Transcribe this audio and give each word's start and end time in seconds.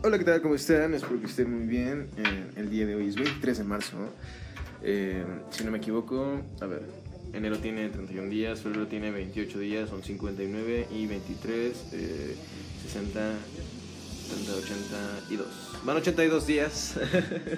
Hola, 0.00 0.16
¿qué 0.16 0.24
tal? 0.24 0.40
¿Cómo 0.40 0.54
están? 0.54 0.94
Espero 0.94 1.18
que 1.18 1.26
estén 1.26 1.52
muy 1.52 1.66
bien. 1.66 2.08
Eh, 2.18 2.50
el 2.54 2.70
día 2.70 2.86
de 2.86 2.94
hoy 2.94 3.08
es 3.08 3.16
23 3.16 3.58
de 3.58 3.64
marzo. 3.64 3.96
Eh, 4.80 5.24
si 5.50 5.64
no 5.64 5.72
me 5.72 5.78
equivoco, 5.78 6.40
a 6.60 6.66
ver, 6.66 6.82
enero 7.32 7.58
tiene 7.58 7.88
31 7.88 8.28
días, 8.28 8.60
febrero 8.60 8.86
tiene 8.86 9.10
28 9.10 9.58
días, 9.58 9.90
son 9.90 10.04
59 10.04 10.86
y 10.92 11.06
23, 11.08 11.76
eh, 11.94 12.36
60, 12.84 13.20
70, 14.28 14.52
82. 14.54 15.46
Van 15.84 15.96
82 15.96 16.46
días. 16.46 16.94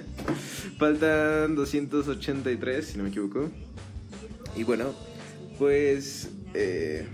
Faltan 0.79 1.55
283, 1.55 2.87
si 2.87 2.97
no 2.97 3.03
me 3.03 3.11
equivoco. 3.11 3.51
Y 4.57 4.65
bueno, 4.65 4.95
pues 5.59 6.31
eh, 6.55 7.07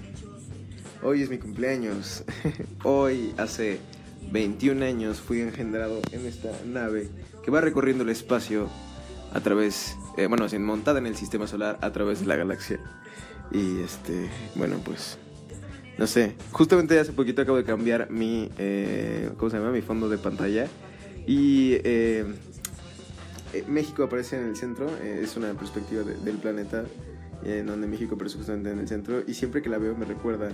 hoy 1.03 1.23
es 1.23 1.31
mi 1.31 1.39
cumpleaños. 1.39 2.23
hoy 2.85 3.35
hace 3.39 3.81
21 4.31 4.85
años 4.85 5.21
fui 5.21 5.41
engendrado 5.41 6.01
en 6.13 6.27
esta 6.27 6.51
nave 6.67 7.09
que 7.45 7.51
va 7.51 7.61
recorriendo 7.61 8.03
el 8.05 8.11
espacio 8.11 8.69
a 9.33 9.41
través, 9.41 9.97
eh, 10.17 10.27
bueno, 10.27 10.47
montada 10.61 10.99
en 10.99 11.07
el 11.07 11.17
sistema 11.17 11.47
solar 11.47 11.79
a 11.83 11.93
través 11.93 12.21
de 12.21 12.27
la 12.27 12.37
galaxia. 12.37 12.81
Y 13.53 13.81
este, 13.81 14.29
bueno, 14.55 14.81
pues, 14.85 15.19
no 15.99 16.07
sé, 16.07 16.35
justamente 16.53 16.99
hace 16.99 17.13
poquito 17.13 17.43
acabo 17.43 17.57
de 17.59 17.65
cambiar 17.65 18.11
mi, 18.11 18.51
eh, 18.59 19.31
¿cómo 19.37 19.51
se 19.51 19.59
llama? 19.59 19.71
Mi 19.71 19.83
fondo 19.83 20.09
de 20.09 20.19
pantalla. 20.19 20.67
Y 21.27 21.73
eh, 21.85 22.25
eh, 23.53 23.65
México 23.69 24.05
aparece 24.05 24.37
en 24.37 24.47
el 24.49 24.57
centro, 24.57 24.89
eh, 25.03 25.21
es 25.23 25.37
una 25.37 25.53
perspectiva 25.55 26.03
de- 26.03 26.17
del 26.17 26.37
planeta, 26.37 26.85
en 27.45 27.67
donde 27.67 27.87
México 27.87 28.15
aparece 28.17 28.37
justamente 28.39 28.71
en 28.71 28.79
el 28.81 28.89
centro. 28.89 29.23
Y 29.27 29.35
siempre 29.35 29.63
que 29.63 29.69
la 29.69 29.79
veo 29.79 29.95
me 29.97 30.05
recuerda 30.05 30.49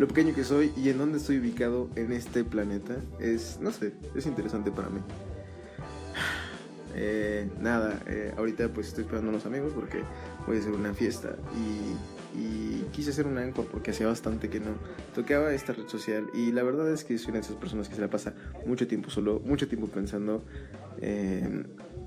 lo 0.00 0.08
pequeño 0.08 0.34
que 0.34 0.44
soy 0.44 0.72
y 0.78 0.88
en 0.88 0.96
dónde 0.96 1.18
estoy 1.18 1.38
ubicado 1.38 1.90
en 1.94 2.10
este 2.12 2.42
planeta. 2.42 2.96
Es, 3.18 3.58
no 3.60 3.70
sé, 3.70 3.92
es 4.14 4.24
interesante 4.24 4.72
para 4.72 4.88
mí. 4.88 5.00
Eh, 6.92 7.48
nada, 7.60 8.00
eh, 8.08 8.34
ahorita 8.36 8.68
pues 8.70 8.88
estoy 8.88 9.04
esperando 9.04 9.28
a 9.28 9.34
unos 9.34 9.46
amigos 9.46 9.72
porque 9.72 10.02
voy 10.44 10.56
a 10.56 10.58
hacer 10.60 10.72
una 10.72 10.92
fiesta 10.92 11.36
y, 11.54 11.94
y 12.34 12.82
quise 12.92 13.10
hacer 13.10 13.26
un 13.26 13.38
anchor 13.38 13.66
porque 13.66 13.90
hacía 13.90 14.06
bastante 14.06 14.48
que 14.48 14.60
no 14.60 14.74
tocaba 15.14 15.52
esta 15.52 15.72
red 15.72 15.88
social 15.88 16.28
y 16.34 16.52
la 16.52 16.62
verdad 16.62 16.92
es 16.92 17.04
que 17.04 17.18
soy 17.18 17.30
una 17.30 17.40
de 17.40 17.46
esas 17.46 17.56
personas 17.56 17.88
que 17.88 17.94
se 17.94 18.00
la 18.00 18.08
pasa 18.08 18.34
mucho 18.66 18.86
tiempo 18.86 19.10
solo, 19.10 19.40
mucho 19.44 19.68
tiempo 19.68 19.88
pensando, 19.88 20.44
eh, 21.00 21.64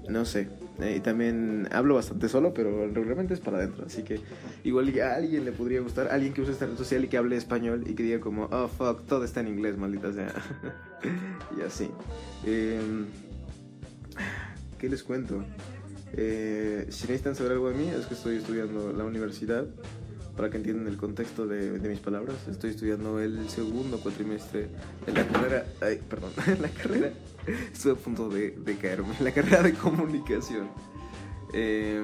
no 0.08 0.26
sé, 0.26 0.50
eh, 0.80 0.96
y 0.98 1.00
también 1.02 1.68
hablo 1.72 1.96
bastante 1.96 2.30
solo, 2.30 2.54
pero 2.54 2.88
regularmente 2.88 3.34
es 3.34 3.40
para 3.40 3.58
adentro, 3.58 3.86
así 3.86 4.04
que 4.04 4.22
igual 4.64 4.94
a 5.00 5.16
alguien 5.16 5.46
le 5.46 5.52
podría 5.52 5.82
gustar, 5.82 6.08
alguien 6.10 6.34
que 6.34 6.42
use 6.42 6.52
esta 6.52 6.66
red 6.66 6.78
social 6.78 7.04
y 7.04 7.08
que 7.08 7.18
hable 7.18 7.36
español 7.36 7.84
y 7.86 7.94
que 7.94 8.04
diga 8.04 8.20
como, 8.20 8.46
oh 8.52 8.68
fuck, 8.68 9.06
todo 9.06 9.24
está 9.24 9.42
en 9.42 9.50
inglés, 9.50 9.78
maldita 9.78 10.12
sea, 10.14 10.34
y 11.58 11.62
así. 11.62 11.90
Em, 12.46 13.06
¿Qué 14.78 14.90
les 14.90 15.04
cuento? 15.04 15.44
Eh, 16.16 16.86
si 16.90 17.04
necesitan 17.04 17.36
saber 17.36 17.54
algo 17.54 17.70
de 17.70 17.76
mí, 17.76 17.88
es 17.88 18.06
que 18.06 18.14
estoy 18.14 18.38
estudiando 18.38 18.92
la 18.94 19.04
universidad. 19.04 19.66
Para 20.36 20.50
que 20.50 20.58
entiendan 20.58 20.88
el 20.88 20.98
contexto 20.98 21.46
de, 21.46 21.78
de 21.80 21.90
mis 21.90 22.00
palabras, 22.00 22.36
estoy 22.50 22.72
estudiando 22.72 23.20
el 23.20 23.50
segundo 23.50 24.00
cuatrimestre 24.00 24.68
de 25.06 25.14
la 25.14 25.28
carrera. 25.28 25.66
Ay, 25.82 26.00
perdón, 26.10 26.32
la 26.62 26.70
carrera. 26.70 27.12
Estuve 27.72 27.94
a 27.94 27.96
punto 27.96 28.30
de, 28.30 28.52
de 28.52 28.78
caerme. 28.78 29.14
La 29.20 29.32
carrera 29.32 29.62
de 29.62 29.74
comunicación. 29.74 30.70
Eh, 31.54 32.04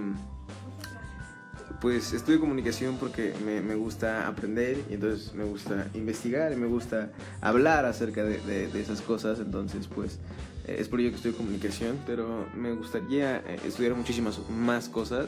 pues 1.81 2.11
estudio 2.13 2.39
comunicación 2.41 2.97
porque 2.99 3.33
me, 3.45 3.61
me 3.61 3.73
gusta 3.75 4.27
aprender 4.27 4.77
y 4.89 4.95
entonces 4.95 5.33
me 5.33 5.45
gusta 5.45 5.88
investigar 5.93 6.52
y 6.52 6.55
me 6.58 6.67
gusta 6.67 7.11
hablar 7.41 7.86
acerca 7.86 8.23
de, 8.23 8.38
de- 8.41 8.67
de 8.67 8.81
esas 8.81 9.02
cosas. 9.02 9.39
Entonces, 9.39 9.88
pues 9.88 10.19
eh, 10.67 10.75
es 10.80 10.89
por 10.89 10.99
ello 10.99 11.09
que 11.11 11.16
estudio 11.16 11.38
comunicación, 11.38 11.97
pero 12.05 12.45
me 12.55 12.73
gustaría 12.73 13.38
eh, 13.38 13.59
estudiar 13.66 13.95
muchísimas 13.95 14.39
más 14.49 14.89
cosas. 14.89 15.27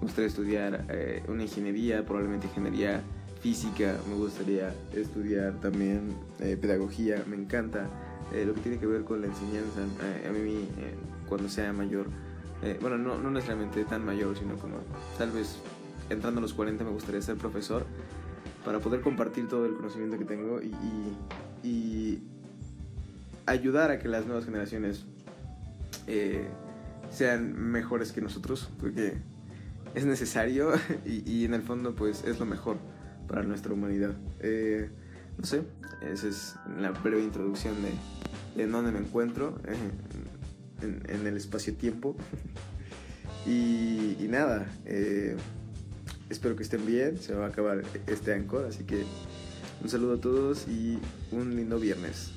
Me 0.00 0.02
gustaría 0.02 0.28
estudiar 0.28 0.84
eh, 0.90 1.22
una 1.28 1.42
ingeniería, 1.42 2.04
probablemente 2.04 2.46
ingeniería 2.46 3.02
física. 3.40 3.96
Me 4.08 4.14
gustaría 4.14 4.74
estudiar 4.92 5.54
también 5.60 6.14
eh, 6.40 6.56
pedagogía. 6.60 7.22
Me 7.28 7.36
encanta 7.36 7.88
eh, 8.32 8.44
lo 8.46 8.54
que 8.54 8.60
tiene 8.60 8.78
que 8.78 8.86
ver 8.86 9.04
con 9.04 9.20
la 9.20 9.26
enseñanza. 9.28 9.80
A 10.28 10.32
mí, 10.32 10.68
cuando 11.28 11.48
sea 11.48 11.72
mayor, 11.72 12.06
bueno, 12.80 12.98
no, 12.98 13.18
no 13.18 13.30
necesariamente 13.30 13.84
tan 13.84 14.04
mayor, 14.04 14.36
sino 14.36 14.56
como 14.56 14.76
tal 15.18 15.30
vez 15.30 15.56
entrando 16.10 16.38
a 16.38 16.42
los 16.42 16.54
40 16.54 16.84
me 16.84 16.90
gustaría 16.90 17.20
ser 17.20 17.36
profesor 17.36 17.84
para 18.64 18.78
poder 18.80 19.00
compartir 19.00 19.48
todo 19.48 19.66
el 19.66 19.74
conocimiento 19.74 20.18
que 20.18 20.24
tengo 20.24 20.60
y, 20.62 20.72
y- 21.66 22.22
ayudar 23.46 23.90
a 23.90 23.98
que 23.98 24.08
las 24.08 24.26
nuevas 24.26 24.44
generaciones 24.44 25.04
sean 27.10 27.52
mejores 27.70 28.12
que 28.12 28.20
nosotros, 28.20 28.68
porque 28.80 29.18
es 29.96 30.04
necesario 30.04 30.72
y, 31.04 31.28
y 31.28 31.44
en 31.44 31.54
el 31.54 31.62
fondo 31.62 31.96
pues 31.96 32.22
es 32.24 32.38
lo 32.38 32.46
mejor 32.46 32.76
para 33.26 33.42
nuestra 33.42 33.72
humanidad. 33.72 34.14
Eh, 34.40 34.88
no 35.36 35.44
sé, 35.44 35.62
esa 36.02 36.28
es 36.28 36.54
la 36.78 36.92
breve 36.92 37.22
introducción 37.22 37.74
de, 37.82 38.62
de 38.62 38.70
dónde 38.70 38.92
me 38.92 39.00
encuentro 39.00 39.58
eh, 39.66 39.74
en, 40.82 41.02
en 41.08 41.26
el 41.26 41.36
espacio-tiempo. 41.36 42.16
Y, 43.48 44.16
y 44.18 44.26
nada, 44.28 44.66
eh, 44.86 45.36
espero 46.28 46.56
que 46.56 46.64
estén 46.64 46.84
bien, 46.84 47.16
se 47.16 47.32
va 47.32 47.44
a 47.44 47.48
acabar 47.48 47.84
este 48.08 48.34
Anchor, 48.34 48.66
así 48.66 48.82
que 48.82 49.04
un 49.84 49.88
saludo 49.88 50.14
a 50.14 50.20
todos 50.20 50.66
y 50.66 50.98
un 51.30 51.54
lindo 51.54 51.78
viernes. 51.78 52.32